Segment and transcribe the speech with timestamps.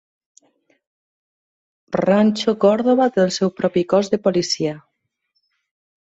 [2.01, 4.73] Rancho Cordova té el seu propi cos de policia.